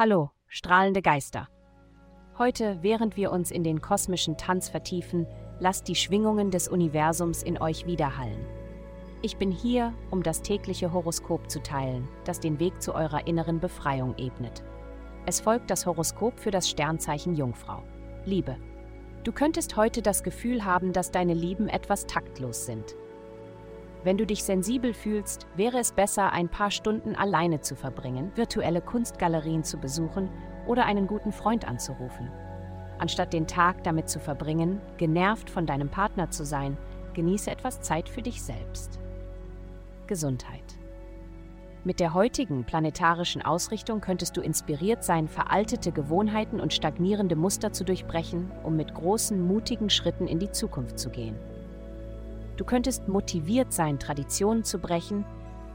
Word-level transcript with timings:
Hallo, 0.00 0.30
strahlende 0.46 1.02
Geister. 1.02 1.48
Heute, 2.38 2.78
während 2.82 3.16
wir 3.16 3.32
uns 3.32 3.50
in 3.50 3.64
den 3.64 3.80
kosmischen 3.80 4.36
Tanz 4.36 4.68
vertiefen, 4.68 5.26
lasst 5.58 5.88
die 5.88 5.96
Schwingungen 5.96 6.52
des 6.52 6.68
Universums 6.68 7.42
in 7.42 7.60
euch 7.60 7.84
widerhallen. 7.84 8.46
Ich 9.22 9.38
bin 9.38 9.50
hier, 9.50 9.92
um 10.12 10.22
das 10.22 10.40
tägliche 10.42 10.92
Horoskop 10.92 11.50
zu 11.50 11.60
teilen, 11.60 12.06
das 12.24 12.38
den 12.38 12.60
Weg 12.60 12.80
zu 12.80 12.94
eurer 12.94 13.26
inneren 13.26 13.58
Befreiung 13.58 14.16
ebnet. 14.18 14.62
Es 15.26 15.40
folgt 15.40 15.68
das 15.68 15.84
Horoskop 15.84 16.38
für 16.38 16.52
das 16.52 16.70
Sternzeichen 16.70 17.34
Jungfrau. 17.34 17.82
Liebe. 18.24 18.56
Du 19.24 19.32
könntest 19.32 19.76
heute 19.76 20.00
das 20.00 20.22
Gefühl 20.22 20.64
haben, 20.64 20.92
dass 20.92 21.10
deine 21.10 21.34
Lieben 21.34 21.66
etwas 21.68 22.06
taktlos 22.06 22.66
sind. 22.66 22.94
Wenn 24.08 24.16
du 24.16 24.24
dich 24.24 24.42
sensibel 24.42 24.94
fühlst, 24.94 25.46
wäre 25.54 25.78
es 25.78 25.92
besser, 25.92 26.32
ein 26.32 26.48
paar 26.48 26.70
Stunden 26.70 27.14
alleine 27.14 27.60
zu 27.60 27.76
verbringen, 27.76 28.32
virtuelle 28.36 28.80
Kunstgalerien 28.80 29.64
zu 29.64 29.76
besuchen 29.76 30.30
oder 30.66 30.86
einen 30.86 31.06
guten 31.06 31.30
Freund 31.30 31.68
anzurufen. 31.68 32.30
Anstatt 32.98 33.34
den 33.34 33.46
Tag 33.46 33.84
damit 33.84 34.08
zu 34.08 34.18
verbringen, 34.18 34.80
genervt 34.96 35.50
von 35.50 35.66
deinem 35.66 35.90
Partner 35.90 36.30
zu 36.30 36.46
sein, 36.46 36.78
genieße 37.12 37.50
etwas 37.50 37.82
Zeit 37.82 38.08
für 38.08 38.22
dich 38.22 38.40
selbst. 38.40 38.98
Gesundheit. 40.06 40.78
Mit 41.84 42.00
der 42.00 42.14
heutigen 42.14 42.64
planetarischen 42.64 43.42
Ausrichtung 43.42 44.00
könntest 44.00 44.38
du 44.38 44.40
inspiriert 44.40 45.04
sein, 45.04 45.28
veraltete 45.28 45.92
Gewohnheiten 45.92 46.60
und 46.60 46.72
stagnierende 46.72 47.36
Muster 47.36 47.74
zu 47.74 47.84
durchbrechen, 47.84 48.50
um 48.64 48.74
mit 48.74 48.94
großen, 48.94 49.38
mutigen 49.38 49.90
Schritten 49.90 50.26
in 50.26 50.38
die 50.38 50.50
Zukunft 50.50 50.98
zu 50.98 51.10
gehen. 51.10 51.36
Du 52.58 52.64
könntest 52.64 53.06
motiviert 53.06 53.72
sein, 53.72 54.00
Traditionen 54.00 54.64
zu 54.64 54.80
brechen, 54.80 55.24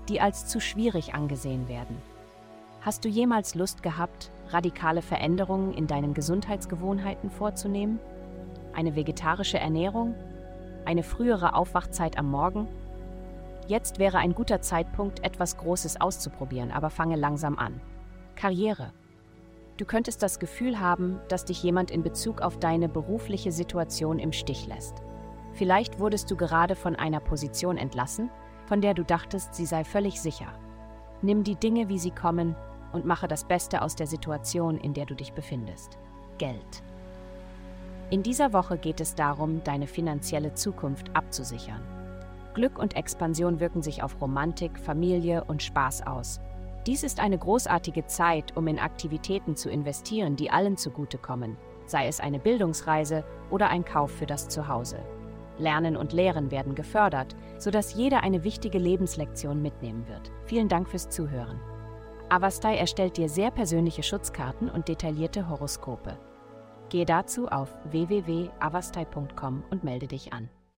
die 0.10 0.20
als 0.20 0.48
zu 0.48 0.60
schwierig 0.60 1.14
angesehen 1.14 1.70
werden. 1.70 1.98
Hast 2.82 3.06
du 3.06 3.10
jemals 3.10 3.56
Lust 3.56 3.82
gehabt, 3.84 4.32
radikale 4.50 5.02
Veränderungen 5.02 5.74
in 5.74 5.88
deinen 5.88 6.14
Gesundheitsgewohnheiten 6.14 7.32
vorzunehmen? 7.32 8.00
Eine 8.74 8.98
vegetarische 8.98 9.58
Ernährung? 9.58 10.14
Eine 10.84 11.04
frühere 11.04 11.56
Aufwachzeit 11.56 12.18
am 12.18 12.30
Morgen? 12.30 12.68
Jetzt 13.68 13.98
wäre 13.98 14.18
ein 14.18 14.36
guter 14.36 14.60
Zeitpunkt, 14.60 15.24
etwas 15.24 15.56
Großes 15.56 16.02
auszuprobieren, 16.02 16.72
aber 16.72 16.90
fange 16.90 17.16
langsam 17.16 17.58
an. 17.58 17.80
Karriere. 18.36 18.92
Du 19.78 19.86
könntest 19.86 20.22
das 20.22 20.38
Gefühl 20.38 20.82
haben, 20.82 21.22
dass 21.30 21.46
dich 21.46 21.64
jemand 21.64 21.92
in 21.92 22.04
Bezug 22.04 22.42
auf 22.42 22.60
deine 22.60 22.90
berufliche 22.90 23.54
Situation 23.54 24.20
im 24.20 24.34
Stich 24.34 24.68
lässt. 24.68 25.02
Vielleicht 25.54 26.00
wurdest 26.00 26.30
du 26.32 26.36
gerade 26.36 26.76
von 26.76 26.96
einer 26.96 27.20
Position 27.20 27.78
entlassen, 27.78 28.30
von 28.66 28.82
der 28.82 28.94
du 28.94 29.04
dachtest, 29.04 29.54
sie 29.56 29.66
sei 29.66 29.84
völlig 29.84 30.20
sicher. 30.20 30.48
Nimm 31.22 31.44
die 31.44 31.56
Dinge, 31.56 31.90
wie 31.90 32.00
sie 32.00 32.12
kommen, 32.12 32.56
und 32.92 33.06
mache 33.06 33.28
das 33.28 33.44
Beste 33.44 33.82
aus 33.82 33.96
der 33.96 34.08
Situation, 34.08 34.78
in 34.78 34.94
der 34.94 35.06
du 35.06 35.16
dich 35.16 35.34
befindest. 35.34 35.98
Geld. 36.38 36.84
In 38.10 38.22
dieser 38.22 38.54
Woche 38.54 38.78
geht 38.78 39.02
es 39.02 39.16
darum, 39.16 39.64
deine 39.64 39.88
finanzielle 39.88 40.54
Zukunft 40.54 41.16
abzusichern. 41.16 41.82
Glück 42.54 42.78
und 42.78 42.96
Expansion 42.96 43.60
wirken 43.60 43.82
sich 43.82 44.04
auf 44.04 44.22
Romantik, 44.22 44.78
Familie 44.78 45.44
und 45.46 45.64
Spaß 45.64 46.06
aus. 46.06 46.40
Dies 46.86 47.02
ist 47.02 47.20
eine 47.20 47.38
großartige 47.38 48.06
Zeit, 48.06 48.56
um 48.56 48.68
in 48.68 48.78
Aktivitäten 48.78 49.56
zu 49.56 49.70
investieren, 49.70 50.36
die 50.36 50.52
allen 50.52 50.78
zugutekommen, 50.78 51.58
sei 51.88 52.08
es 52.08 52.20
eine 52.20 52.40
Bildungsreise 52.40 53.24
oder 53.50 53.70
ein 53.70 53.86
Kauf 53.86 54.12
für 54.12 54.28
das 54.28 54.50
Zuhause. 54.50 55.00
Lernen 55.58 55.96
und 55.98 56.14
Lehren 56.14 56.52
werden 56.52 56.76
gefördert, 56.76 57.36
sodass 57.58 57.94
jeder 57.94 58.24
eine 58.24 58.44
wichtige 58.44 58.78
Lebenslektion 58.78 59.62
mitnehmen 59.62 60.08
wird. 60.08 60.32
Vielen 60.46 60.68
Dank 60.68 60.90
fürs 60.90 61.10
Zuhören. 61.10 61.60
Avastai 62.30 62.78
erstellt 62.78 63.18
dir 63.18 63.30
sehr 63.30 63.52
persönliche 63.52 64.04
Schutzkarten 64.04 64.70
und 64.70 64.88
detaillierte 64.88 65.50
Horoskope. 65.50 66.18
Gehe 66.90 67.06
dazu 67.06 67.48
auf 67.48 67.76
www.avastai.com 67.92 69.64
und 69.70 69.84
melde 69.84 70.08
dich 70.08 70.34
an. 70.34 70.50